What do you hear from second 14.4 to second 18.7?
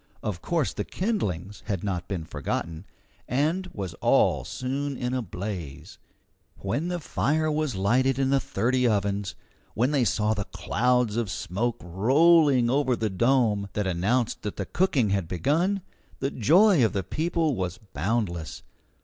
that the cooking had begun, the joy of the people was boundless.